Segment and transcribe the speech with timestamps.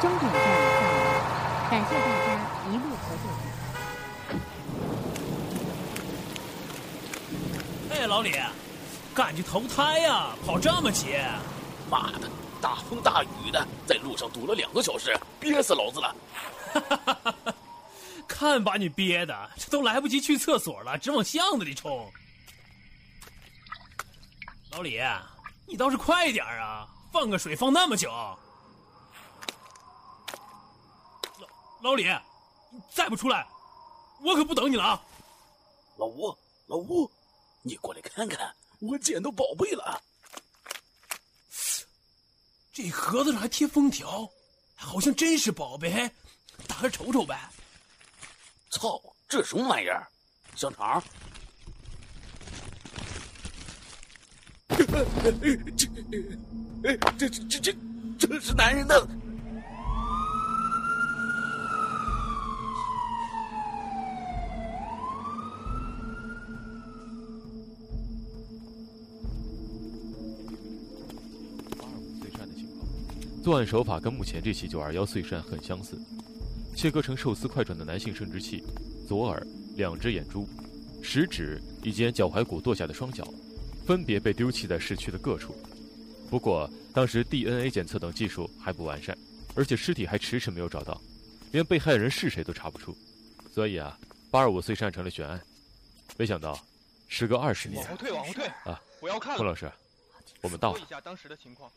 [0.00, 0.46] 终点站厦
[0.82, 0.90] 门，
[1.70, 2.28] 感谢大家
[2.70, 3.24] 一路合作。
[7.90, 8.34] 哎，老李，
[9.14, 10.36] 赶去投胎呀？
[10.44, 11.16] 跑这么急？
[11.90, 12.28] 妈的，
[12.60, 16.14] 大风大雨的，在路上堵了两个小时，憋死老子了。
[18.28, 22.12] 看把你憋的，这都来不及去厕所了，直往巷子里冲。
[24.72, 25.00] 老李，
[25.66, 26.86] 你倒是快点啊！
[27.10, 28.12] 放个水放那么久。
[31.86, 32.02] 老李，
[32.72, 33.46] 你，再不出来，
[34.20, 35.00] 我可不等你了啊！
[35.98, 36.36] 老吴，
[36.66, 37.08] 老吴，
[37.62, 40.02] 你过来看看，我捡到宝贝了。
[42.74, 44.28] 这盒子上还贴封条，
[44.74, 46.10] 好像真是宝贝，
[46.66, 47.38] 打开瞅瞅呗。
[48.68, 50.08] 操，这什么玩意儿？
[50.56, 51.00] 香肠？
[54.76, 54.84] 这，
[57.16, 57.72] 这这这，
[58.18, 59.08] 这是男人的。
[73.46, 75.96] 作案手法跟目前这起九二幺碎尸案很相似，
[76.74, 78.60] 切割成寿司块状的男性生殖器、
[79.06, 79.40] 左耳、
[79.76, 80.48] 两只眼珠、
[81.00, 83.24] 食指以及脚踝骨剁下的双脚，
[83.86, 85.54] 分别被丢弃在市区的各处。
[86.28, 89.16] 不过当时 DNA 检测等技术还不完善，
[89.54, 91.00] 而且尸体还迟迟没有找到，
[91.52, 92.98] 连被害人是谁都查不出，
[93.54, 93.96] 所以啊，
[94.28, 95.40] 八二五碎尸案成了悬案。
[96.16, 96.60] 没想到，
[97.06, 98.82] 时隔二十年，往后退，往后退啊！
[99.00, 99.36] 我要看。
[99.36, 99.70] 龚老师，
[100.40, 100.78] 我们到了。
[100.80, 101.70] 说一下当时的情况。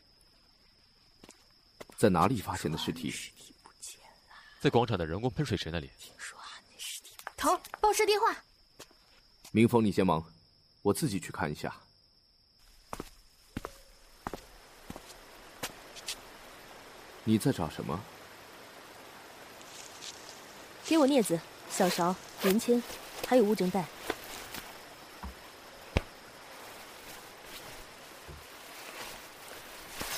[2.00, 3.12] 在哪里发现的尸体？
[4.58, 5.90] 在广场的人工喷水池那里。
[5.98, 6.38] 听说
[6.78, 8.34] 尸体头，报社电话。
[9.52, 10.24] 明峰，你先忙，
[10.80, 11.76] 我自己去看一下。
[17.22, 18.00] 你在找什么？
[20.86, 21.38] 给我镊子、
[21.70, 22.82] 小勺、棉签，
[23.28, 23.84] 还有物证袋。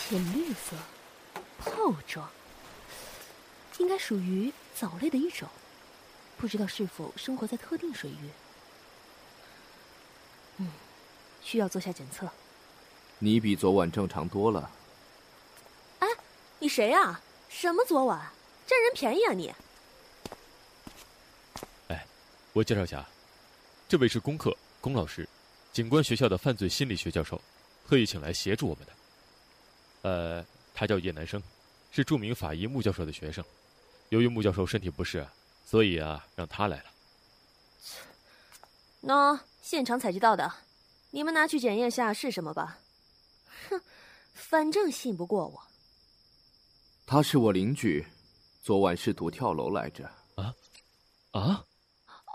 [0.09, 0.77] 浅绿色。
[1.83, 2.31] 泡状，
[3.79, 5.49] 应该属于藻类的一种，
[6.37, 8.31] 不知道是否生活在特定水域。
[10.59, 10.71] 嗯，
[11.43, 12.31] 需要做下检测。
[13.19, 14.71] 你比昨晚正常多了。
[15.99, 16.07] 哎，
[16.61, 17.21] 你谁呀？
[17.49, 18.31] 什么昨晚？
[18.65, 19.53] 占人便宜啊你！
[21.89, 22.07] 哎，
[22.53, 23.05] 我介绍下，
[23.89, 25.29] 这位是龚克龚老师，
[25.73, 27.41] 警官学校的犯罪心理学教授，
[27.89, 28.93] 特意请来协助我们的。
[30.03, 31.43] 呃，他叫叶南生。
[31.93, 33.45] 是著名法医穆教授的学生，
[34.09, 35.25] 由于穆教授身体不适，
[35.67, 36.85] 所以啊，让他来了。
[39.03, 40.51] 喏，现场采集到的，
[41.11, 42.79] 你们拿去检验下是什么吧。
[43.69, 43.79] 哼，
[44.33, 45.63] 反正信不过我。
[47.05, 48.03] 他是我邻居，
[48.63, 50.11] 昨晚试图跳楼来着。
[50.37, 50.55] 啊？
[51.33, 51.63] 啊？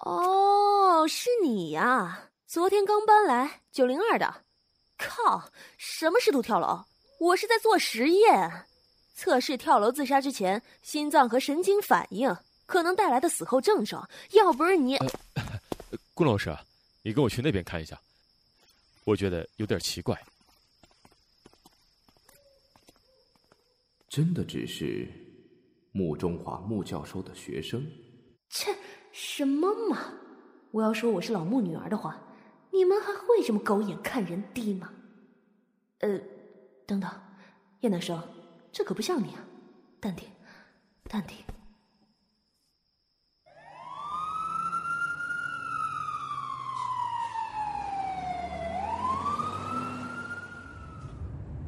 [0.04, 2.30] 哦，是你呀！
[2.46, 4.44] 昨天刚搬来九零二的。
[5.00, 5.50] 靠！
[5.80, 6.86] 什么试图跳楼？
[7.20, 8.68] 我是在做实验。
[9.18, 14.96] 测试跳楼自杀之前心脏和神经反应可能带来的死后症状，要不是你，
[16.14, 16.56] 顾老师，
[17.02, 18.00] 你跟我去那边看一下，
[19.06, 20.16] 我觉得有点奇怪。
[24.08, 25.08] 真的只是
[25.92, 27.84] 穆中华穆教授的学生？
[28.52, 28.70] 切，
[29.12, 30.14] 什么嘛！
[30.70, 32.22] 我要说我是老穆女儿的话，
[32.72, 34.94] 你们还会这么狗眼看人低吗？
[36.02, 36.20] 呃，
[36.86, 37.10] 等等，
[37.80, 38.22] 叶南生。
[38.78, 39.42] 这可不像你啊，
[40.00, 40.30] 淡定，
[41.10, 41.36] 淡定。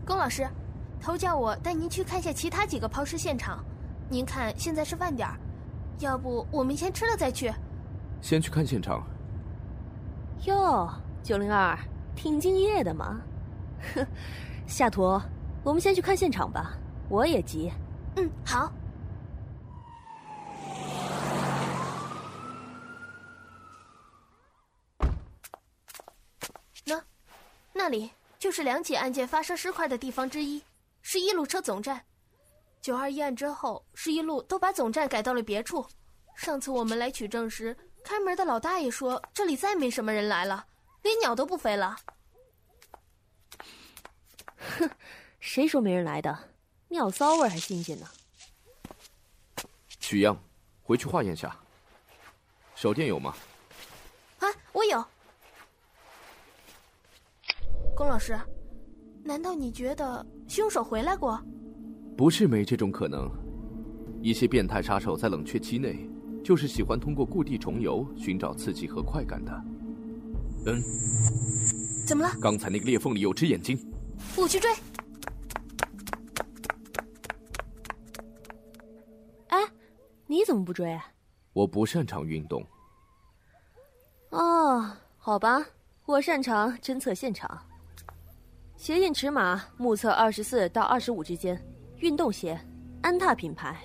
[0.06, 0.48] 龚老师，
[1.02, 3.66] 头叫我带您去看下其他几个抛尸现场。
[4.08, 5.36] 您看现在是饭点儿，
[5.98, 7.52] 要不我们先吃了再去？
[8.22, 9.04] 先去看现场。
[10.46, 10.88] 哟，
[11.24, 11.76] 九零二，
[12.16, 13.20] 挺敬业的嘛。
[13.96, 14.06] 哼，
[14.68, 15.20] 夏图，
[15.64, 16.78] 我们先去看现场吧。
[17.10, 17.72] 我也急，
[18.18, 18.72] 嗯，好。
[26.86, 27.04] 那，
[27.74, 30.64] 那里就是两起案件发生尸块的地方之一，
[31.02, 32.00] 是一路车总站。
[32.80, 35.86] 九二一案之后，是一路都把总站改到了别处。
[36.36, 40.66] 上次我们来取证时，开门的老大爷说这里再没什么人来了，
[41.02, 41.98] 连鸟都不飞了。
[44.78, 44.90] 哼，
[45.40, 46.49] 谁说没人来的？
[46.90, 48.06] 尿骚味还新鲜呢。
[50.00, 50.38] 取样，
[50.82, 51.56] 回去化验下。
[52.76, 53.36] 手电有吗？
[54.40, 55.06] 啊，我有。
[57.96, 58.40] 龚老师，
[59.24, 61.40] 难道你觉得凶手回来过？
[62.18, 63.30] 不是没这种可能，
[64.22, 66.10] 一些变态杀手在冷却期内，
[66.44, 69.52] 就是喜欢通过故地重游寻找刺激和快感的。
[70.66, 70.82] 嗯，
[72.08, 72.34] 怎么了？
[72.42, 73.78] 刚才那个裂缝里有只眼睛，
[74.36, 74.72] 我去追。
[80.32, 81.08] 你怎么不追啊？
[81.54, 82.64] 我不擅长运动。
[84.30, 84.88] 哦，
[85.18, 85.66] 好吧，
[86.06, 87.60] 我擅长侦测现场。
[88.78, 91.60] 鞋印尺码目测二十四到二十五之间，
[91.98, 92.56] 运动鞋，
[93.02, 93.76] 安踏品牌。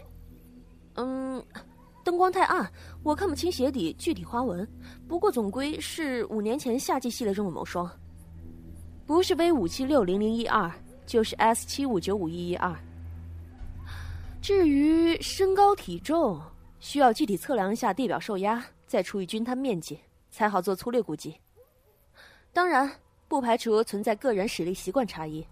[0.97, 1.43] 嗯，
[2.05, 2.71] 灯光太暗，
[3.03, 4.69] 我看不清鞋底具体花纹。
[5.09, 7.91] 不过总归是五年前夏季系列中的某双，
[9.07, 10.71] 不是 V 五七六零零一二，
[11.07, 12.79] 就是 S 七五九五一一二。
[14.45, 16.39] 至于身高体重，
[16.79, 19.99] 需要具体测量一下地表受压，再除以均摊面积。
[20.31, 21.41] 才好做粗略估计。
[22.53, 25.47] 当然，不排除存在个人实力习惯差异。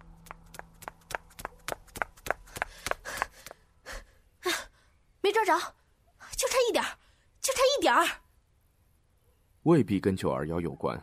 [5.23, 5.59] 没抓着，
[6.37, 6.91] 就差一点儿
[7.41, 8.07] 就差一点儿。
[9.63, 11.03] 未必跟九二幺有关。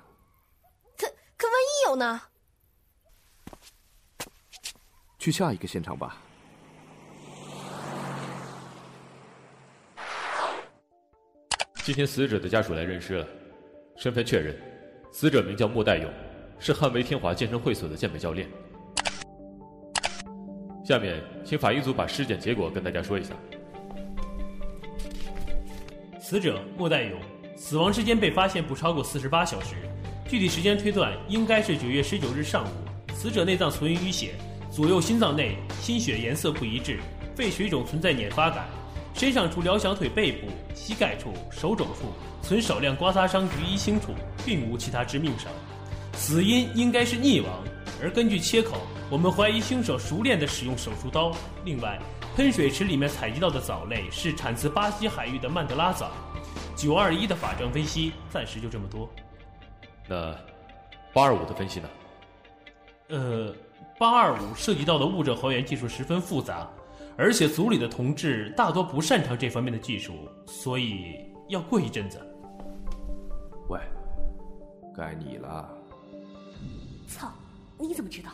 [0.96, 1.08] 可
[1.38, 2.22] 可万一有呢？
[5.18, 6.18] 去下一个现场吧。
[11.90, 13.28] 今天死者的家属来认尸了。
[13.98, 14.56] 身份确认，
[15.12, 16.08] 死者名叫莫代勇，
[16.60, 18.48] 是汉威天华健身会所的健美教练。
[20.86, 23.34] 下面，请法医组把尸检结果跟大家说一下。
[26.22, 27.20] 死者莫代勇，
[27.56, 29.74] 死亡时间被发现不超过四十八小时，
[30.28, 33.16] 具体时间推断应该是九月十九日上午。
[33.16, 34.36] 死者内脏存于淤血，
[34.70, 37.00] 左右心脏内心血颜色不一致，
[37.36, 38.68] 肺水肿存在捻发感。
[39.14, 44.14] 身上除两小腿背部、膝盖处、手肘处存少量刮擦伤于一清处，
[44.46, 45.52] 并无其他致命伤。
[46.14, 47.64] 死因应该是溺亡，
[48.02, 51.32] 而根据切口，我们怀疑凶手熟练地使用手术刀。
[51.66, 52.00] 另外，
[52.36, 56.12] 喷水池里面采集到的藻类是产自巴西海域的曼德拉藻。
[56.76, 59.10] 九二一的法证分析暂时就这么多。
[60.08, 60.34] 那
[61.14, 61.90] 八二五的分析呢？
[63.10, 63.54] 呃，
[63.98, 66.70] 八二五涉及到的物证还原技术十分复杂。
[67.22, 70.14] 而且组里的同志大多不擅长这方面的技术，
[70.48, 72.18] 所以要过一阵子。
[73.68, 73.78] 喂，
[74.96, 75.70] 该你了。
[77.10, 77.30] 操，
[77.78, 78.32] 你怎么知道？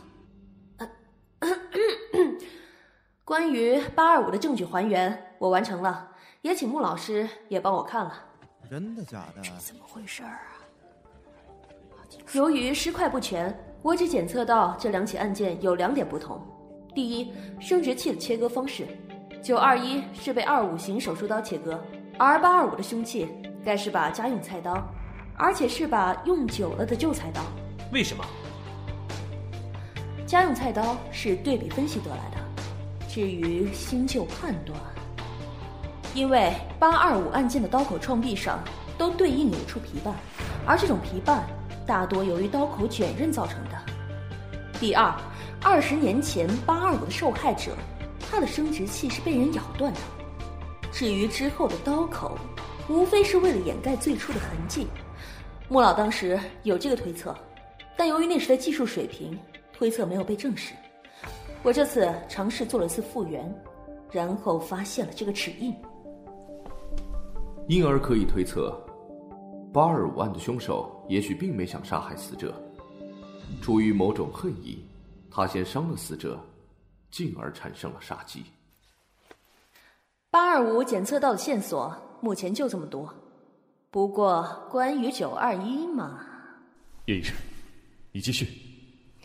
[3.25, 6.07] 关于八二五的证据还原，我完成了，
[6.43, 8.13] 也请穆老师也帮我看了。
[8.69, 9.41] 真的假的？
[9.41, 10.39] 这怎么回事啊？
[12.33, 16.39] 由于尸块不全，我只检测到这两起案件有两点不同。
[16.95, 18.87] 第一，生殖器的切割方式，
[19.43, 21.77] 九二一是被二五型手术刀切割，
[22.17, 23.27] 而八二五的凶器
[23.65, 24.81] 该是把家用菜刀，
[25.35, 27.41] 而且是把用久了的旧菜刀。
[27.91, 28.23] 为什么？
[30.25, 32.37] 家用菜刀是对比分析得来的。
[33.09, 34.79] 至于新旧判断，
[36.13, 38.63] 因为八二五案件的刀口创壁上
[38.97, 40.15] 都对应有一处皮瓣，
[40.65, 41.45] 而这种皮瓣
[41.85, 43.77] 大多由于刀口卷刃造成的。
[44.79, 45.13] 第二。
[45.61, 47.75] 二十年前，八二五的受害者，
[48.19, 49.99] 他的生殖器是被人咬断的。
[50.91, 52.37] 至于之后的刀口，
[52.87, 54.87] 无非是为了掩盖最初的痕迹。
[55.67, 57.35] 穆老当时有这个推测，
[57.97, 59.37] 但由于那时的技术水平，
[59.73, 60.73] 推测没有被证实。
[61.63, 63.51] 我这次尝试做了次复原，
[64.11, 65.73] 然后发现了这个齿印。
[67.67, 68.79] 因而可以推测，
[69.73, 72.53] 八二五案的凶手也许并没想杀害死者，
[73.61, 74.87] 出于某种恨意。
[75.35, 76.39] 他先伤了死者，
[77.11, 78.41] 进而产生了杀机。
[80.29, 83.13] 八二五检测到的线索目前就这么多，
[83.91, 86.25] 不过关于九二一嘛，
[87.07, 87.35] 叶医生，
[88.13, 88.47] 你继续。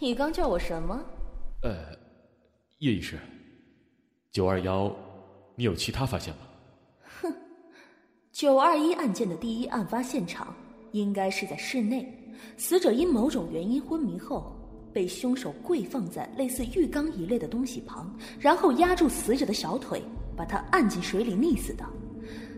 [0.00, 1.00] 你刚叫我什么？
[1.62, 1.97] 呃，
[2.79, 3.17] 叶医生，
[4.33, 4.93] 九二幺，
[5.55, 6.40] 你有其他发现吗？
[7.21, 7.33] 哼，
[8.33, 10.52] 九二一案件的第一案发现场
[10.90, 12.12] 应该是在室内，
[12.57, 14.57] 死者因某种原因昏迷后。
[14.92, 20.02] 被凶手跪放在类似浴缸一类的东西旁，然后压住死者的小腿，
[20.37, 21.85] 把他按进水里溺死的。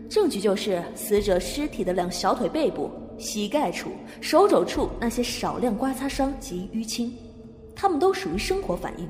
[0.09, 7.11] 证据就是死者尸体的两小腿背部、膝盖处、手肘处那些少量刮擦伤及淤青，
[7.75, 9.09] 他们都属于生活反应。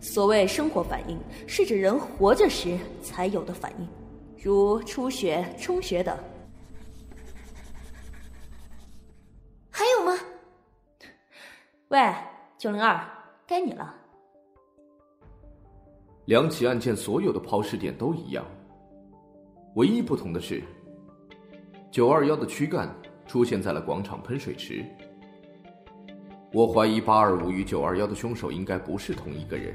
[0.00, 3.88] 所谓生活反应，是指人活着时才有的反应，
[4.40, 6.16] 如出血、充血等。
[9.70, 10.16] 还有吗？
[11.88, 12.14] 喂。
[12.58, 13.00] 九零二，
[13.46, 13.94] 该你了。
[16.24, 18.44] 两起案件所有的抛尸点都一样，
[19.76, 20.60] 唯一不同的是，
[21.88, 22.92] 九二幺的躯干
[23.28, 24.84] 出现在了广场喷水池。
[26.52, 29.72] 我怀疑八二五与九二幺的凶手应该不是同一个人，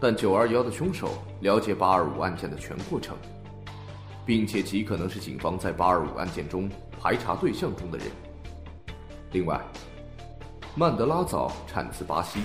[0.00, 1.08] 但九二幺的凶手
[1.40, 3.16] 了解八二五案件的全过程，
[4.24, 6.70] 并且极可能是警方在八二五案件中
[7.00, 8.06] 排查对象中的人。
[9.32, 9.60] 另外，
[10.76, 12.40] 曼德拉藻产自巴西，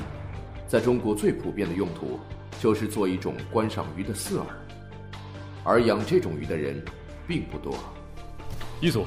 [0.68, 2.20] 在中国最普遍的用途
[2.60, 4.44] 就是做一种观赏鱼的饲饵，
[5.64, 6.84] 而养这种鱼的人
[7.28, 7.78] 并不多。
[8.82, 9.06] 一组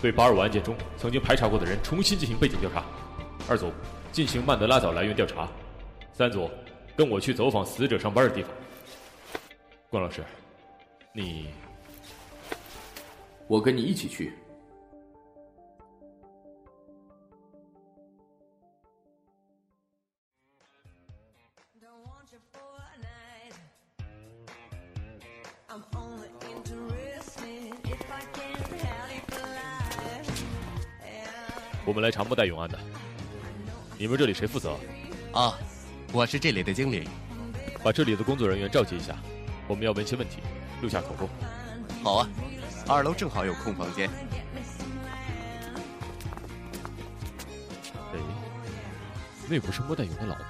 [0.00, 2.84] 对八二五案件中曾经排查过的人重新进行背景调查，
[3.48, 3.70] 二组
[4.12, 5.48] 进行曼德拉藻来源调查，
[6.12, 6.50] 三组。
[6.96, 8.50] 跟我去走访死者上班的地方，
[9.88, 10.22] 关老师，
[11.14, 11.46] 你，
[13.46, 14.34] 我跟你一起去。
[32.00, 32.78] 们来查莫代永安的，
[33.98, 34.74] 你们这里谁负责？
[35.34, 35.52] 啊。
[36.12, 37.08] 我是这里的经理，
[37.84, 39.14] 把这里的工作人员召集一下，
[39.68, 40.38] 我们要问些问题，
[40.82, 41.28] 录下口供。
[42.02, 42.28] 好啊，
[42.88, 44.10] 二楼正好有空房间。
[47.94, 48.18] 哎，
[49.48, 50.44] 那不是莫代勇的老婆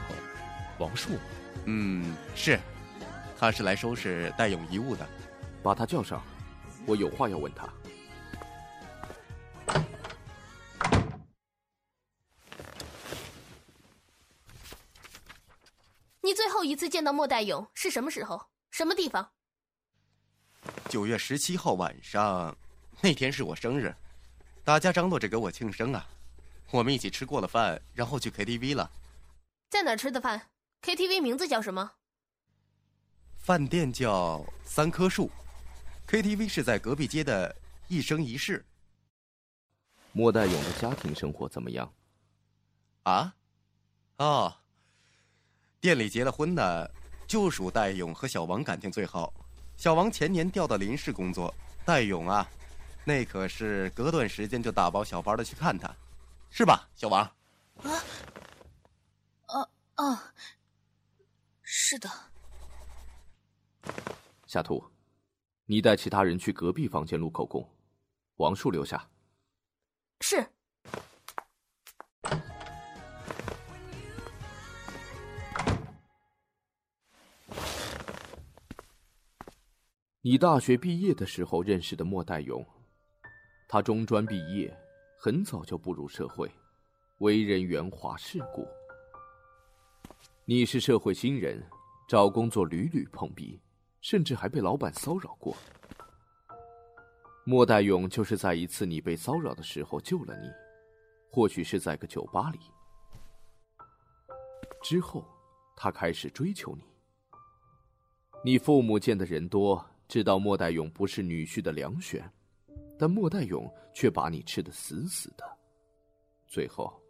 [0.78, 1.20] 王树吗？
[1.66, 2.58] 嗯，是，
[3.38, 5.06] 他是来收拾代勇遗物的，
[5.62, 6.22] 把他叫上，
[6.86, 7.68] 我有话要问他。
[17.00, 18.38] 见到莫代勇是什么时候？
[18.70, 19.32] 什么地方？
[20.90, 22.54] 九月十七号晚上，
[23.00, 23.96] 那天是我生日，
[24.64, 26.06] 大家张罗着给我庆生啊。
[26.70, 28.90] 我们一起吃过了饭，然后去 KTV 了。
[29.70, 30.50] 在哪吃的饭
[30.82, 31.90] ？KTV 名字叫什么？
[33.38, 35.30] 饭店叫三棵树
[36.06, 37.56] ，KTV 是在隔壁街的
[37.88, 38.62] 一生一世。
[40.12, 41.90] 莫代勇的家庭生活怎么样？
[43.04, 43.34] 啊？
[44.18, 44.54] 哦。
[45.80, 46.90] 店里结了婚的，
[47.26, 49.32] 就属戴勇和小王感情最好。
[49.78, 51.54] 小王前年调到临市工作，
[51.86, 52.46] 戴勇啊，
[53.02, 55.90] 那可是隔段时间就大包小包的去看他，
[56.50, 57.22] 是吧，小王？
[57.82, 57.90] 啊，
[59.46, 60.34] 啊啊，
[61.62, 62.10] 是的。
[64.46, 64.84] 夏图，
[65.64, 67.66] 你带其他人去隔壁房间录口供，
[68.36, 69.08] 王树留下。
[70.20, 70.46] 是。
[80.22, 82.62] 你大学毕业的时候认识的莫代勇，
[83.66, 84.70] 他中专毕业，
[85.16, 86.46] 很早就步入社会，
[87.20, 88.68] 为人圆滑世故。
[90.44, 91.66] 你是社会新人，
[92.06, 93.58] 找工作屡屡碰壁，
[94.02, 95.56] 甚至还被老板骚扰过。
[97.44, 100.50] 莫代勇就是在一次你被骚扰的时候救了你，
[101.30, 102.58] 或许是在个酒吧里。
[104.82, 105.24] 之后，
[105.74, 106.84] 他开始追求你。
[108.44, 109.82] 你父母见的人多。
[110.10, 112.28] 知道莫代勇不是女婿的良选，
[112.98, 115.56] 但莫代勇却把你吃的死死的。
[116.48, 117.00] 最后，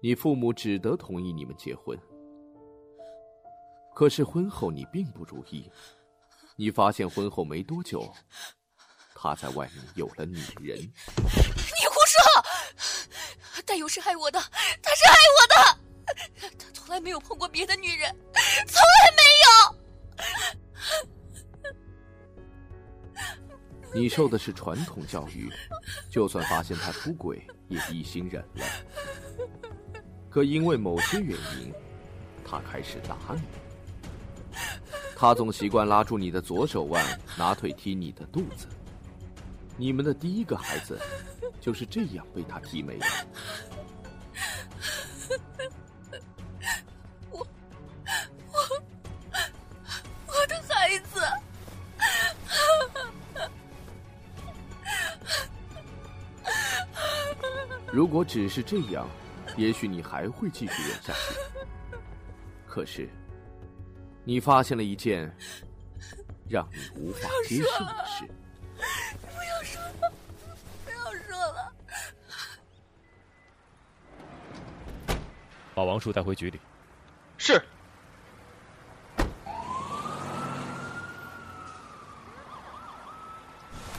[0.00, 1.94] 你父母只得同意你们结婚。
[3.94, 5.70] 可是婚后你并不如意，
[6.56, 8.10] 你发现婚后没多久，
[9.14, 10.78] 他在外面有了女人。
[10.78, 13.62] 你胡说！
[13.66, 14.40] 戴勇是爱我的，
[14.80, 15.54] 他是爱我的，
[16.58, 18.10] 他从来没有碰过别的女人，
[18.66, 19.83] 从来没有。
[23.94, 25.48] 你受的是传统教育，
[26.10, 28.64] 就算发现他出轨，也一心忍了。
[30.28, 31.72] 可因为某些原因，
[32.44, 33.40] 他开始打你。
[35.16, 37.02] 他总习惯拉住你的左手腕，
[37.38, 38.66] 拿腿踢你的肚子。
[39.76, 40.98] 你们的第一个孩子，
[41.60, 43.06] 就是这样被他踢没了。
[57.94, 59.08] 如果只是这样，
[59.56, 61.96] 也许你还会继续忍下去。
[62.66, 63.08] 可是，
[64.24, 65.32] 你发现了一件
[66.48, 68.28] 让你无法接受的事。
[69.20, 70.12] 不要说了，
[70.84, 71.72] 不要说了。
[75.72, 76.60] 把王叔带回局里。
[77.38, 77.64] 是。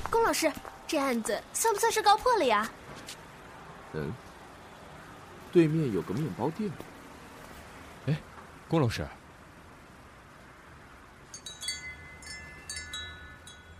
[0.09, 0.51] 龚老师，
[0.85, 2.69] 这案子算不算是告破了呀？
[3.95, 4.13] 嗯，
[5.53, 6.69] 对面有个面包店。
[8.07, 8.21] 哎，
[8.67, 9.07] 郭老师，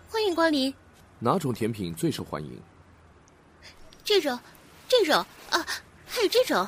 [0.10, 0.74] 欢迎光临。
[1.20, 2.62] 哪种甜品最受欢迎？
[4.06, 4.40] 这种，
[4.88, 5.16] 这种
[5.50, 5.66] 啊，
[6.08, 6.66] 还有这种。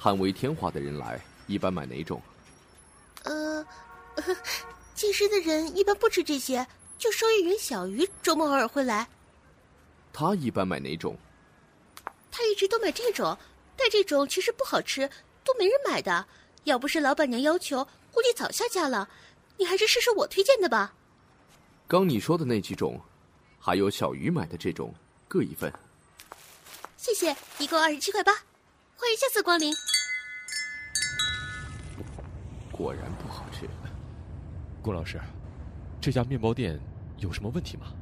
[0.00, 2.20] 捍卫天华的人来，一般买哪种？
[3.24, 3.64] 呃，
[4.94, 9.06] 健身的人一般不吃这些，就收益员小鱼周末偶尔会来。
[10.10, 11.16] 他一般买哪种？
[12.32, 13.38] 他一直都买这种，
[13.76, 15.08] 但这种其实不好吃，
[15.44, 16.26] 都没人买的。
[16.64, 19.08] 要不是老板娘要求，估计早下架了。
[19.58, 20.94] 你还是试试我推荐的吧。
[21.86, 22.98] 刚你说的那几种，
[23.60, 24.92] 还有小鱼买的这种，
[25.28, 25.70] 各一份。
[26.96, 28.32] 谢谢，一共二十七块八，
[28.96, 29.72] 欢迎下次光临。
[32.72, 33.68] 果然不好吃。
[34.80, 35.20] 顾老师，
[36.00, 36.80] 这家面包店
[37.18, 37.92] 有什么问题吗？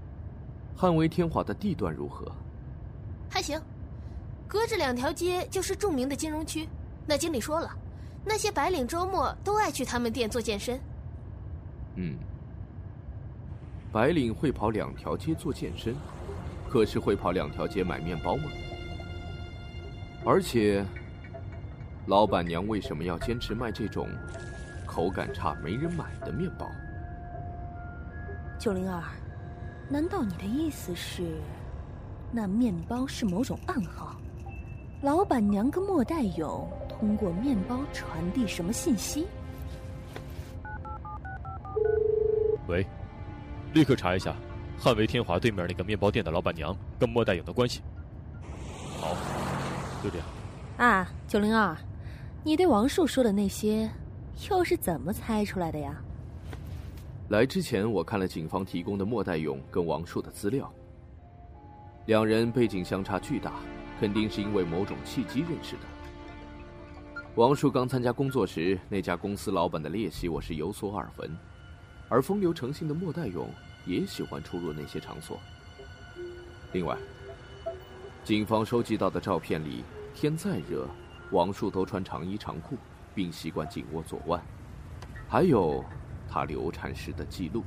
[0.76, 2.30] 汉威天华的地段如何？
[3.30, 3.60] 还行，
[4.50, 6.68] 隔着两条街就是著名的金融区。
[7.06, 7.70] 那经理说了，
[8.24, 10.76] 那些白领周末都爱去他们店做健身。
[11.94, 12.16] 嗯，
[13.92, 15.94] 白领会跑两条街做健身，
[16.68, 18.50] 可是会跑两条街买面包吗？
[20.24, 20.84] 而且，
[22.06, 24.08] 老板娘为什么要坚持卖这种
[24.84, 26.68] 口感差、没人买的面包？
[28.58, 29.00] 九零二，
[29.88, 31.22] 难道你的意思是，
[32.32, 34.19] 那面包是某种暗号？
[35.02, 39.26] 老板娘跟莫代勇通过面包传递什么信息？
[42.68, 42.86] 喂，
[43.72, 44.36] 立刻查一下
[44.78, 47.80] 汉维天华对面那个面包店的老板娘跟莫代勇的关系。
[49.00, 49.16] 好，
[50.04, 50.26] 就这样。
[50.76, 51.74] 啊，九零二，
[52.44, 53.90] 你对王树说的那些，
[54.50, 55.96] 又是怎么猜出来的呀？
[57.30, 60.70] 来之前我看了警方提供的莫代勇跟王树的资料，
[62.04, 63.54] 两人背景相差巨大，
[64.00, 65.82] 肯定是因为某种契机认识的。
[67.34, 71.30] 王树刚参加工作时，那家公司老板的劣习我是有所耳闻。
[72.08, 73.48] 而风流成性的莫代勇
[73.84, 75.38] 也喜欢出入那些场所。
[76.72, 76.96] 另外，
[78.24, 80.88] 警方收集到的照片里，天再热，
[81.30, 82.78] 王树都穿长衣长裤，
[83.14, 84.42] 并习惯紧握左腕。
[85.28, 85.84] 还有
[86.26, 87.62] 他流产时的记录。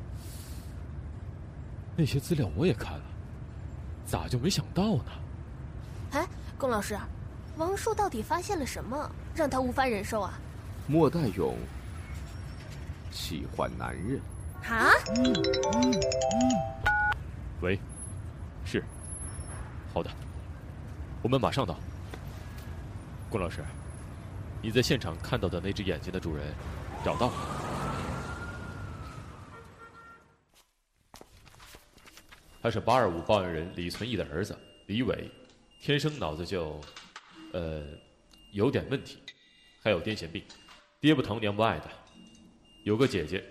[1.96, 3.06] 那些资料我也看了，
[4.04, 5.12] 咋就没想到呢？
[6.54, 6.98] 哎，龚老师，
[7.58, 10.34] 王树到底发现了什么，让他无法忍受啊？
[10.88, 11.56] 莫代勇
[13.12, 14.22] 喜欢男人。
[14.64, 14.92] 啊！
[17.62, 17.78] 喂，
[18.64, 18.84] 是，
[19.94, 20.10] 好的，
[21.22, 21.78] 我们马上到。
[23.30, 23.64] 龚老师，
[24.62, 26.54] 你在现场看到的那只眼睛的主人，
[27.04, 27.34] 找到了。
[32.62, 35.30] 他是八二五报案人李存义的儿子李伟，
[35.84, 36.80] 天生脑子就，
[37.52, 37.84] 呃，
[38.54, 39.18] 有点问题，
[39.82, 40.42] 还有癫痫病，
[41.02, 41.90] 爹不疼娘不爱的，
[42.86, 43.44] 有个姐姐。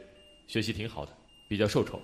[0.46, 1.12] 学习挺好的，
[1.46, 2.00] 比较受宠。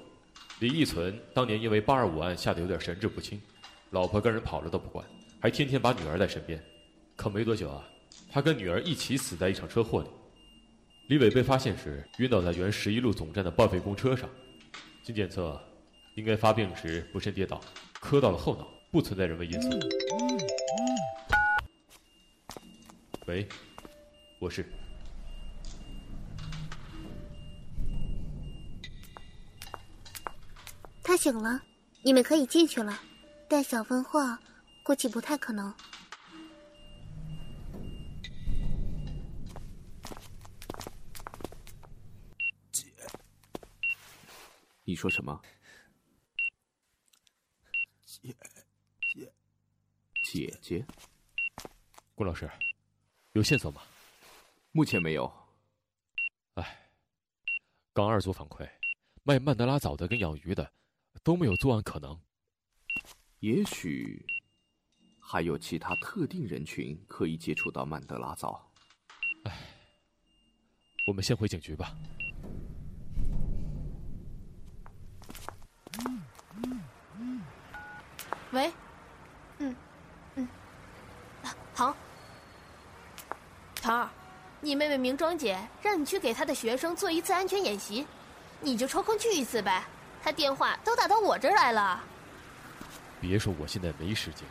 [0.59, 3.41] 李义存当年因为八二五案吓得有点神志不清，
[3.89, 5.03] 老婆跟人跑了都不管，
[5.41, 6.63] 还天天把女儿在身边。
[7.17, 7.89] 可没多久啊，
[8.31, 10.09] 他跟女儿一起死在一场车祸里。
[11.07, 14.29] 李伟被发现时晕倒在原十一路总站的报废公车上，
[15.03, 15.59] 经检测，
[16.17, 17.59] 应该发病时不慎跌倒，
[17.99, 19.69] 磕到了后脑，不存在人为因素。
[23.27, 23.47] 喂，
[24.41, 24.65] 我是。
[31.03, 31.63] 他醒了，
[32.03, 32.99] 你们可以进去了。
[33.49, 34.41] 但小分话，
[34.83, 35.75] 估计不太可能。
[42.73, 42.93] 姐，
[44.85, 45.41] 你说什么？
[48.05, 48.58] 姐姐
[50.31, 50.85] 姐姐，
[52.15, 52.51] 顾老师，
[53.33, 53.81] 有线索吗？
[54.73, 55.33] 目前没有。
[56.53, 56.91] 哎，
[57.95, 58.69] 刚二组反馈，
[59.23, 60.71] 卖曼德拉枣的跟养鱼的。
[61.25, 62.19] 都没有作案可能，
[63.41, 64.25] 也许
[65.19, 68.71] 还有其他特定人群可以接触到曼德拉枣。
[69.45, 69.59] 哎，
[71.07, 71.97] 我们先回警局吧。
[78.53, 78.73] 喂，
[79.59, 79.77] 嗯，
[80.37, 80.49] 嗯，
[81.75, 81.95] 好，
[83.89, 84.11] 桃儿，
[84.61, 88.07] 你妹妹明庄姐让你去给她的学生做一次安全演习，
[88.61, 89.83] 你就抽空去一次呗。
[90.23, 92.05] 她电话都打到我这儿来了。
[93.19, 94.47] 别说我现在没时间，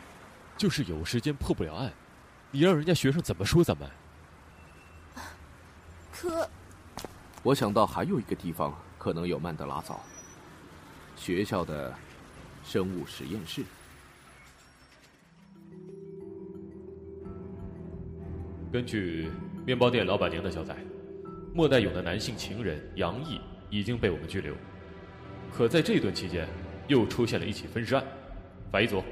[0.56, 1.92] 就是有时间破不了案，
[2.50, 3.88] 你让人家学生怎么说咱们？
[6.12, 6.50] 可，
[7.44, 10.00] 我想到还有一个地方可能有曼德拉藻。
[11.14, 11.94] 学校的
[12.64, 13.64] 生物实验室。
[18.70, 19.28] 根据
[19.66, 20.76] 面包店老板娘的交代，
[21.54, 24.54] 莫代勇的男性情人杨毅已经被我们拘留。
[25.50, 26.46] 可在这段期间，
[26.86, 28.04] 又出现了一起分尸案。
[28.70, 29.02] 法医组，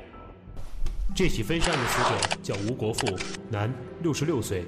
[1.14, 3.06] 这起分尸案的死者叫吴国富，
[3.50, 4.62] 男，六十六岁，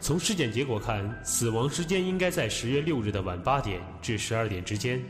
[0.00, 5.02] 从尸检结果看，死亡时间应该在十月六日的晚八点至十二点之间。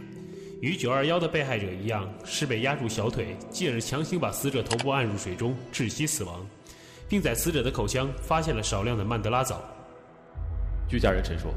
[0.60, 6.46] 与九二幺的被害者一样，是被压住小腿，继而强行把死者头部按入水中窒息死亡，
[7.10, 9.60] 并在死者的口腔发现了少量的曼德拉藻。
[10.88, 11.52] 据家人陈说，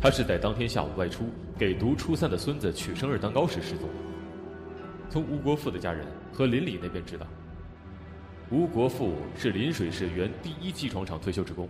[0.00, 1.26] 他是在当天下午外出
[1.58, 3.94] 给读初三的孙子取生日蛋糕时失踪的。
[5.10, 7.26] 从吴国富的家人和邻里那边知道，
[8.50, 11.68] 吴国富是临水市原第一机床厂退休职工。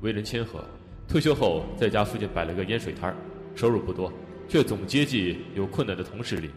[0.00, 0.64] 为人谦和，
[1.06, 3.14] 退休后在家附近摆了个烟水摊
[3.54, 4.10] 收入不多，
[4.48, 6.50] 却总接济有困难的同事邻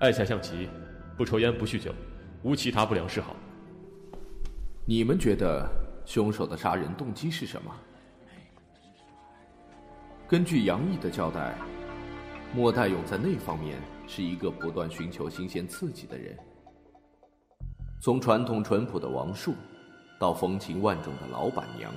[0.00, 0.68] 爱下象棋，
[1.16, 1.94] 不抽烟不酗酒，
[2.42, 3.34] 无其他不良嗜好。
[4.86, 5.68] 你们觉得
[6.04, 7.74] 凶手的杀人动机是什么？
[10.26, 11.54] 根据杨毅的交代，
[12.54, 16.36] 莫代勇在那方面是一个不断寻求新鲜刺激的人。
[18.00, 19.54] 从传统淳朴的王树，
[20.18, 21.92] 到风情万种的老板娘。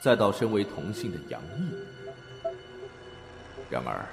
[0.00, 1.74] 再到身为同性的杨毅，
[3.70, 4.04] 然而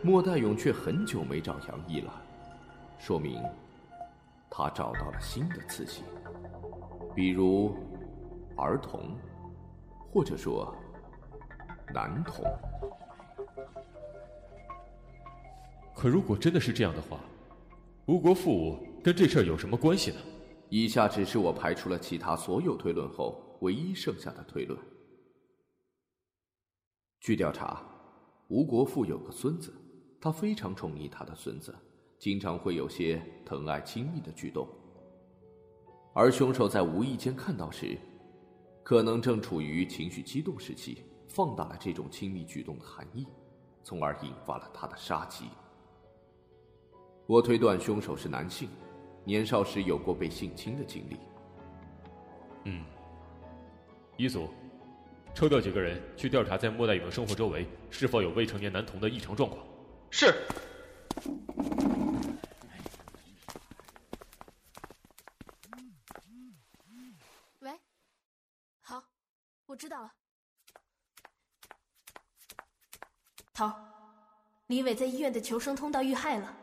[0.00, 2.10] 莫代勇却很久没找杨毅了，
[2.98, 3.38] 说明
[4.48, 6.02] 他找到了新的刺激，
[7.14, 7.76] 比如
[8.56, 9.16] 儿童，
[10.10, 10.74] 或者说
[11.94, 12.44] 男童。
[15.94, 17.20] 可如果真的是这样的话，
[18.06, 20.16] 吴国富跟这事儿有什么关系呢？
[20.70, 24.76] 以下只是我排除了其他所有推论后唯一剩下的推论。
[27.20, 27.80] 据调查，
[28.48, 29.72] 吴国富有个孙子，
[30.20, 31.72] 他非常宠溺他的孙子，
[32.18, 34.68] 经常会有些疼爱亲密的举动。
[36.16, 37.98] 而凶手在无意间看到时，
[38.84, 43.26] 可能正处于情绪激动时期，放大了这种亲密举动的含义，
[43.82, 45.46] 从而引发了他的杀机。
[47.26, 48.68] 我推断凶手是男性，
[49.24, 51.16] 年少时有过被性侵的经历。
[52.64, 52.84] 嗯，
[54.16, 54.48] 一组。
[55.34, 59.66] 抽调几个人去调查，在莫代勇的生活周围是否有未成年男童的异常状况。
[60.08, 60.32] 是。
[67.58, 67.72] 喂，
[68.80, 69.02] 好，
[69.66, 70.10] 我知道了。
[73.52, 73.70] 头，
[74.68, 76.56] 李伟在医院的求生通道遇害了，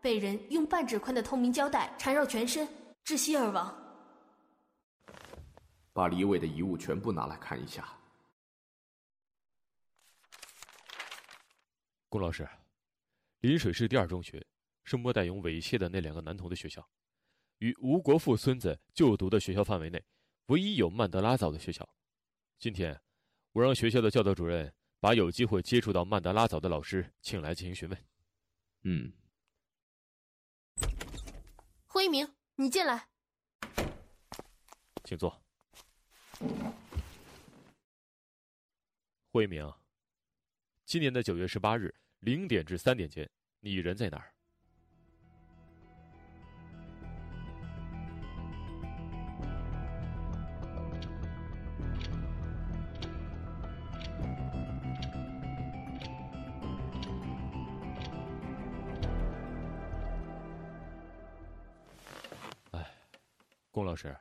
[0.00, 2.68] 被人用半指宽的透明胶带缠绕全身，
[3.04, 3.76] 窒息而亡。
[5.92, 7.92] 把李伟的遗物全部拿来看一下。
[12.08, 12.48] 龚老师，
[13.40, 14.46] 临水市第二中学
[14.84, 16.88] 是莫代勇猥亵的那两个男童的学校，
[17.58, 20.00] 与吴国富孙子就读的学校范围内
[20.46, 21.86] 唯一有曼德拉藻的学校。
[22.58, 23.00] 今天，
[23.52, 28.04] 我让学校的教导主任把有机会接触到曼德拉藻的老师请来进行询问。
[28.82, 29.12] 嗯，
[31.86, 33.08] 霍一鸣，你进来，
[35.04, 35.40] 请坐。
[39.30, 39.72] 霍一鸣。
[40.84, 44.34] 今年的九月十八日零点至三点间，你人在哪儿？
[63.78, 64.18] 龚老师，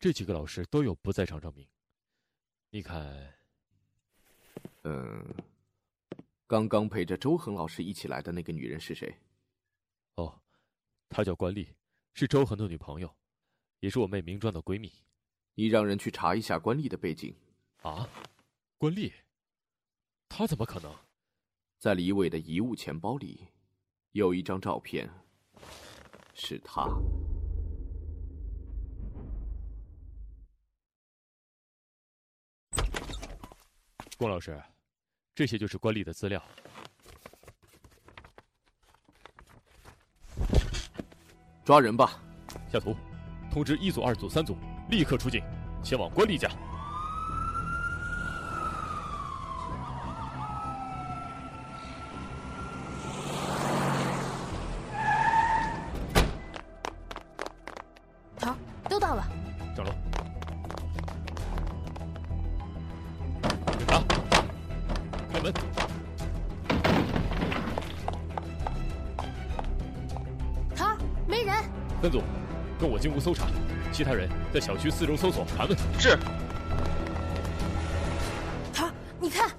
[0.00, 1.64] 这几个老师都有不在场证明，
[2.70, 3.32] 你看，
[4.82, 5.24] 嗯。
[6.48, 9.16] 刚刚陪着周恒老师一起来的那个女人是谁？
[10.16, 10.42] 哦，
[11.08, 11.72] 她叫关丽，
[12.14, 13.14] 是周恒的女朋友，
[13.78, 14.92] 也是我妹明庄的闺蜜。
[15.54, 17.32] 你让人去查一下关丽的背景。
[17.82, 18.08] 啊，
[18.76, 19.12] 关丽？
[20.28, 20.92] 她怎么可能？
[21.78, 23.46] 在李伟的遗物钱包里，
[24.10, 25.08] 有一张照片，
[26.34, 26.88] 是她。
[34.18, 34.60] 龚老师。
[35.32, 36.42] 这些就是官吏的资料。
[41.64, 42.20] 抓人吧！
[42.72, 42.96] 下图，
[43.48, 44.56] 通知一组、二组、三组，
[44.90, 45.40] 立刻出警，
[45.84, 46.50] 前往官吏家。
[72.08, 72.22] 分组，
[72.80, 73.48] 跟我进屋搜查，
[73.92, 75.76] 其他人在小区四周搜索盘问。
[75.98, 76.16] 是。
[78.72, 78.88] 头，
[79.20, 79.50] 你看，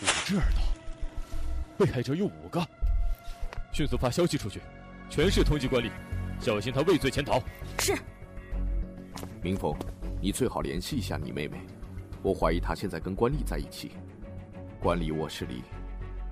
[0.00, 2.66] 五只耳朵，被害者有五个。
[3.70, 4.62] 迅速发消息出去，
[5.10, 5.90] 全市通缉官吏，
[6.40, 7.38] 小心他畏罪潜逃。
[7.78, 7.94] 是。
[9.42, 9.76] 明峰，
[10.22, 11.60] 你最好联系一下你妹妹，
[12.22, 13.92] 我怀疑她现在跟关丽在一起。
[14.80, 15.62] 管理卧室里，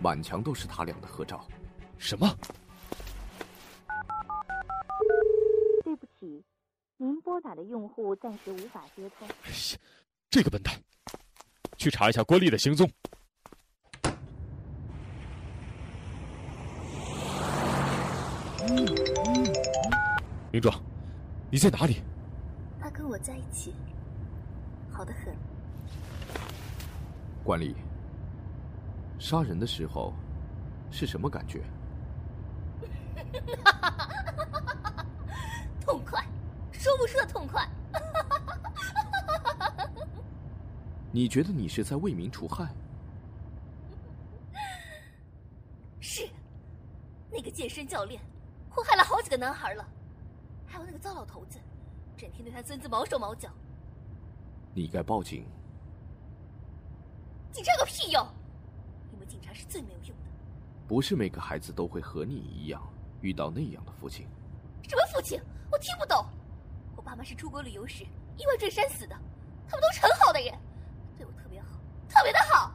[0.01, 1.47] 满墙都是他俩的合照。
[1.99, 2.27] 什么？
[5.85, 6.43] 对不起，
[6.97, 9.27] 您拨打的用户暂时无法接通。
[9.43, 9.79] 哎呀，
[10.31, 10.73] 这个笨蛋！
[11.77, 12.89] 去查一下关丽的行踪。
[20.53, 20.81] 明壮，
[21.51, 22.01] 你在哪里？
[22.81, 23.75] 他跟我在一起，
[24.89, 25.35] 好的很。
[27.43, 27.75] 管理，
[29.19, 30.15] 杀人的时候
[30.93, 31.65] 是什么感觉？
[35.85, 36.25] 痛快，
[36.85, 37.67] 说不出的痛快。
[41.11, 42.69] 你觉得你是在为民除害？
[45.99, 46.29] 是，
[47.31, 48.21] 那个健身教练
[48.69, 49.89] 祸害了好几个男孩了，
[50.67, 51.59] 还有那个糟老头子，
[52.19, 53.49] 整天对他孙子毛手毛脚。
[54.75, 55.47] 你该报警。
[57.51, 58.23] 警察个屁用！
[59.11, 60.25] 你们警察是最没有用的。
[60.87, 62.87] 不是每个孩子都会和你一样
[63.23, 64.27] 遇到那样的父亲。
[64.87, 65.41] 什么父亲？
[65.73, 66.23] 我听不懂。
[67.05, 68.03] 我爸妈是出国旅游时
[68.39, 69.15] 意外坠山死的，
[69.69, 70.55] 他们都是很好的人，
[71.19, 72.73] 对我特别好，特别的好。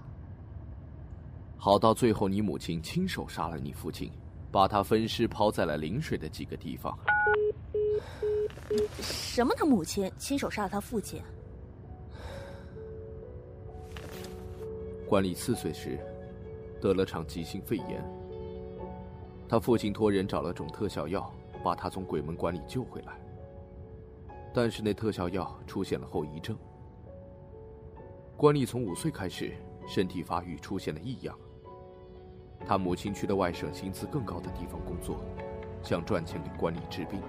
[1.57, 4.11] 好到最后，你母亲亲手杀了你父亲，
[4.51, 6.95] 把他分尸抛在了临水的几个地方。
[9.01, 9.51] 什么？
[9.57, 11.19] 他母亲亲手杀了他父亲？
[15.07, 15.99] 管理四岁时
[16.79, 18.05] 得了场急性肺炎，
[19.49, 23.19] 他父亲托人找了种特效药，把他从鬼门关里救回来。
[24.53, 26.57] 但是那特效药出现了后遗症。
[28.35, 29.53] 关丽从五岁开始
[29.87, 31.37] 身体发育出现了异样，
[32.65, 35.19] 他母亲去了外省薪资更高的地方工作，
[35.83, 37.21] 想赚钱给关丽治病。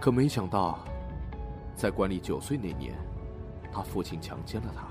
[0.00, 0.84] 可没想到，
[1.74, 2.94] 在关丽九岁那年，
[3.72, 4.88] 他父亲强奸了她。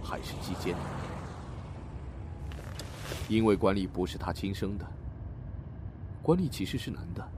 [0.00, 0.76] 还是鸡奸，
[3.28, 4.86] 因为关丽不是他亲生的。
[6.22, 7.28] 关丽其实是男的，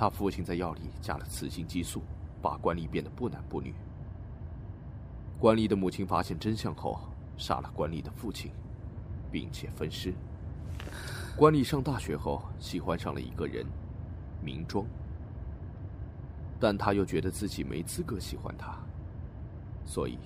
[0.00, 2.00] 他父亲在药里加了雌性激素，
[2.40, 3.74] 把关丽变得不男不女。
[5.38, 6.98] 关丽的母亲发现真相后，
[7.36, 8.50] 杀了关丽的父亲，
[9.30, 10.14] 并且分尸。
[11.36, 13.66] 关丽上大学后喜欢上了一个人，
[14.42, 14.86] 明庄，
[16.58, 18.78] 但他又觉得自己没资格喜欢他，
[19.84, 20.18] 所以。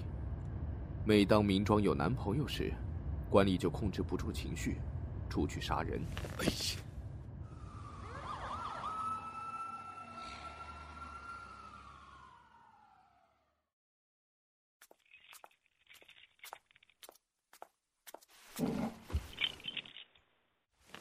[1.05, 2.73] 每当明庄有男朋友时，
[3.29, 4.77] 关丽就控制不住情绪，
[5.29, 6.01] 出去杀人。
[6.39, 6.84] 哎呀！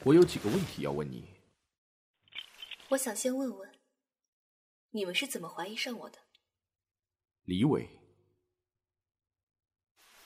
[0.04, 1.28] 我有几个问题要问你。
[2.90, 3.70] 我想先问问，
[4.90, 6.18] 你们是怎么怀疑上我的？
[7.44, 7.88] 李伟。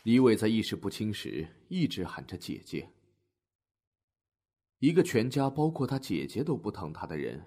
[0.04, 2.90] 李伟在意识不清时一直喊着“姐姐”。
[4.80, 7.44] 一个全家包括他姐姐都不疼他的人，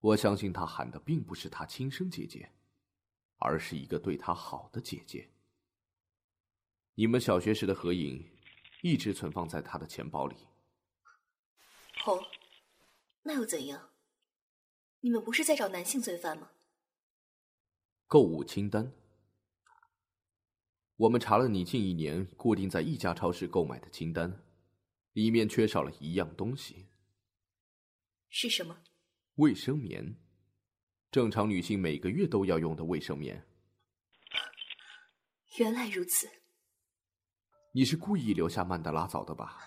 [0.00, 2.52] 我相信他喊的并不是他亲生姐姐，
[3.38, 5.28] 而是一个对他好的姐姐。
[6.94, 8.31] 你们小学时的合影
[8.82, 10.36] 一直存放在他的钱包里。
[12.04, 12.22] 哦，
[13.22, 13.90] 那又怎样？
[15.00, 16.50] 你们不是在找男性罪犯吗？
[18.06, 18.92] 购物清单。
[20.96, 24.44] 我们查了你近一年固定在一家超市购买的清单，
[25.12, 26.86] 里面缺少了一样东西。
[28.28, 28.82] 是什么？
[29.36, 30.16] 卫生棉，
[31.10, 33.46] 正常女性每个月都要用的卫生棉。
[35.58, 36.28] 原来如此。
[37.74, 39.58] 你是故意留下曼德拉走的吧？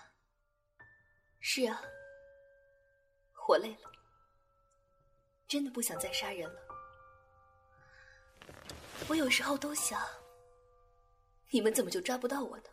[1.40, 1.80] 是啊，
[3.48, 3.90] 我累了，
[5.48, 6.60] 真的不想再杀人了。
[9.08, 10.00] 我有时候都想。
[11.50, 12.64] 你们怎么就抓不到我呢？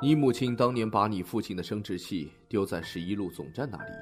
[0.00, 3.92] 你母亲当年把你父亲的生殖器丢在十一路总站那里，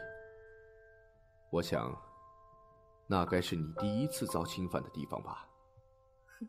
[1.50, 1.92] 我想，
[3.08, 5.48] 那该是你第一次遭侵犯的地方吧？
[6.38, 6.48] 哼，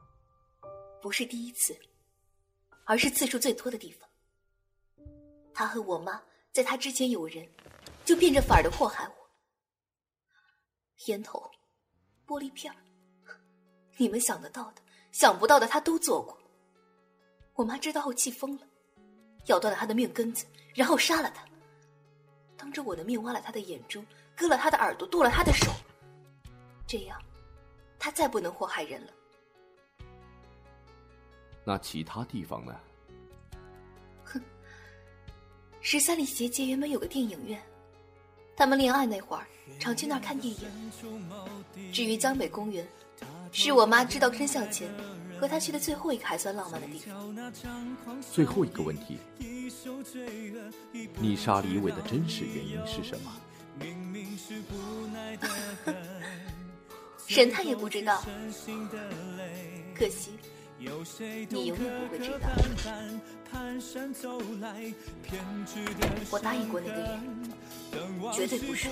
[1.02, 1.74] 不是第一次，
[2.90, 4.08] 而是次数最多的地方。
[5.54, 7.48] 他和我妈在他之前有人，
[8.04, 9.14] 就变着法儿的祸害我。
[11.06, 11.48] 烟头、
[12.26, 12.74] 玻璃片
[13.96, 14.82] 你们想得到的。
[15.12, 16.36] 想不到的，他都做过。
[17.54, 18.66] 我妈知道后气疯了，
[19.46, 21.46] 咬断了他的命根子，然后杀了他。
[22.56, 24.04] 当着我的面挖了他的眼珠，
[24.36, 25.70] 割了他的耳朵，剁了他的手。
[26.88, 27.22] 这样，
[28.00, 29.12] 他再不能祸害人了。
[31.70, 32.74] 那其他地方呢？
[34.24, 34.42] 哼，
[35.80, 37.62] 十三里斜街原本有个电影院，
[38.56, 39.46] 他们恋爱那会儿，
[39.78, 40.60] 常去那儿看电影。
[41.92, 42.84] 至于江北公园，
[43.52, 44.92] 是我妈知道真相前，
[45.40, 48.20] 和他去的最后一个还算浪漫的地方。
[48.20, 49.20] 最后一个问题，
[51.20, 53.32] 你杀李伟的真实原因是什么？
[57.28, 58.24] 神探也不知道，
[59.94, 60.32] 可惜
[61.50, 62.48] 你永远不会知道。
[66.30, 67.20] 我答应过那个人，
[68.32, 68.88] 绝对不是。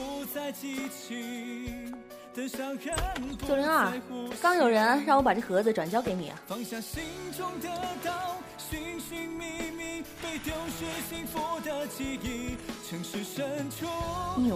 [3.46, 3.90] 九零二，
[4.40, 6.38] 刚有人让我把这盒子转交给你啊。
[10.44, 12.56] 丢失幸福的记忆
[12.88, 13.86] 城市深处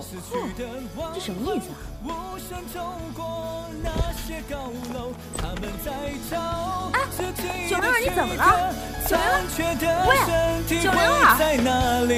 [0.02, 0.62] 死去的
[0.96, 1.62] 亡灵
[2.04, 2.06] 无
[2.38, 2.80] 声走
[3.14, 3.90] 过那
[4.26, 5.90] 些高楼他们在
[6.30, 6.32] 找
[7.10, 7.42] 自己
[7.74, 8.40] 的幸福
[9.06, 9.10] 残
[9.56, 9.84] 缺的
[10.26, 10.28] 身
[10.66, 10.94] 体会
[11.38, 11.68] 在哪
[12.02, 12.10] 里？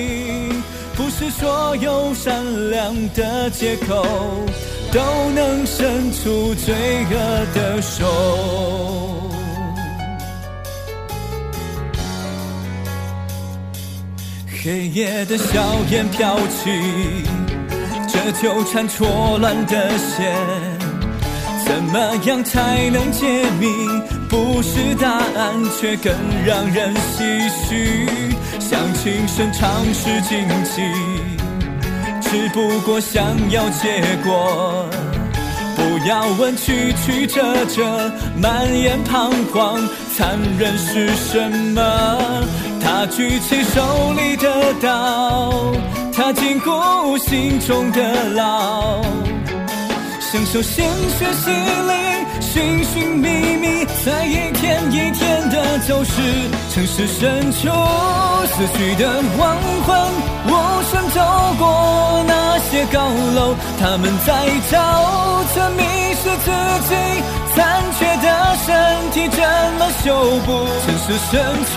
[0.96, 4.05] 不是所有善良的借口
[4.92, 5.00] 都
[5.35, 8.05] 能伸出罪恶的手。
[14.64, 16.70] 黑夜的硝烟飘起，
[18.09, 20.35] 这纠缠错乱的线，
[21.66, 23.66] 怎么样才能解密？
[24.27, 26.14] 不是答案，却更
[26.46, 28.09] 让人唏嘘。
[28.59, 30.81] 向情深尝试禁忌，
[32.22, 34.88] 只不过想要结果。
[35.77, 39.79] 不要问曲曲折折，满眼彷徨，
[40.16, 41.83] 残忍是什么？
[42.85, 45.73] 他举起手里的刀，
[46.14, 49.01] 他禁锢心中的牢，
[50.20, 50.87] 享受鲜
[51.18, 51.94] 血洗礼。
[52.40, 56.12] 寻寻觅觅，在一天一天的走失，
[56.70, 57.68] 城市深处
[58.47, 59.97] 死去的黄昏，
[60.46, 60.50] 无
[60.90, 61.20] 声走
[61.59, 63.00] 过那些高
[63.35, 64.33] 楼，他们在
[64.70, 64.78] 找，
[65.54, 65.83] 着迷
[66.14, 66.50] 失自
[66.88, 66.94] 己，
[67.54, 68.26] 残缺的
[68.64, 69.40] 身体怎
[69.78, 70.07] 么修
[70.44, 70.48] 补？
[70.85, 71.33] 城市深
[71.64, 71.74] 处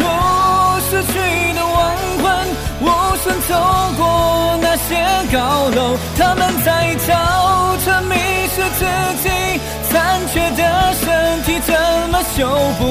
[0.89, 1.75] 失去的亡
[2.21, 2.25] 魂，
[2.81, 2.85] 无
[3.23, 3.51] 声走
[3.97, 4.01] 过
[4.61, 4.89] 那些
[5.31, 5.37] 高
[5.69, 7.09] 楼，他们在找，
[7.85, 8.15] 着迷
[8.53, 8.85] 失自
[9.23, 9.29] 己。
[9.89, 11.73] 残缺的身体怎
[12.09, 12.45] 么修
[12.77, 12.83] 补？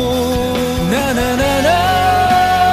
[0.91, 2.66] 啦啦啦啦！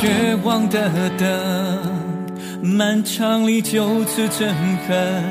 [0.00, 1.28] 绝望的等，
[2.62, 4.46] 漫长里就此憎
[4.86, 5.24] 恨。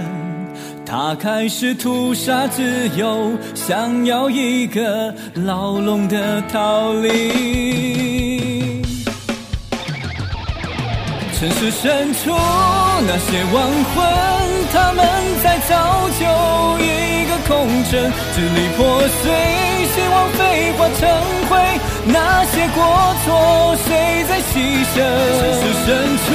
[0.86, 8.82] 他开始屠杀自由，想要一个牢笼的逃离。
[11.40, 12.32] 城市深处
[13.08, 14.06] 那些亡魂，
[14.74, 15.06] 他们
[15.44, 16.26] 在造就
[16.84, 17.07] 一个
[17.48, 17.92] 空城，
[18.36, 19.32] 支离破碎，
[19.96, 21.08] 希望飞化成
[21.50, 21.52] 灰。
[22.06, 22.80] 那些过
[23.24, 23.28] 错，
[23.88, 23.90] 谁
[24.28, 24.54] 在牺
[24.94, 24.96] 牲？
[25.40, 25.88] 城市深
[26.26, 26.28] 处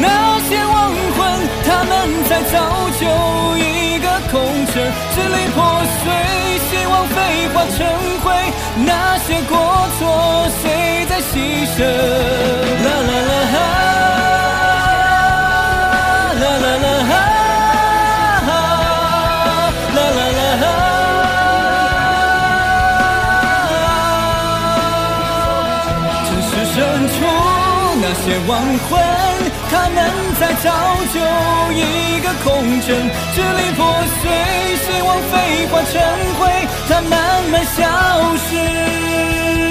[0.00, 0.06] 那
[0.48, 0.74] 些亡
[1.16, 1.18] 魂，
[1.66, 1.92] 他们
[2.28, 2.54] 在造
[3.00, 3.02] 就
[3.58, 4.04] 一个。
[4.30, 4.72] 空城
[5.14, 5.56] 支离破
[6.02, 6.04] 碎，
[6.68, 7.16] 希望飞
[7.52, 7.78] 化成
[8.24, 8.26] 灰。
[8.84, 9.52] 那些过
[9.98, 10.02] 错，
[10.60, 10.62] 谁
[11.08, 11.32] 在牺
[11.76, 11.78] 牲？
[12.84, 13.93] 啦啦啦哈，啦
[28.54, 29.02] 黄昏。
[29.68, 29.98] 他们
[30.38, 30.70] 在造
[31.12, 31.18] 就
[31.72, 32.86] 一个空城，
[33.34, 33.80] 支离破
[34.22, 34.30] 碎，
[34.76, 35.92] 希望飞化成
[36.38, 36.42] 灰，
[36.88, 37.12] 它慢
[37.50, 37.82] 慢消
[38.36, 39.63] 失。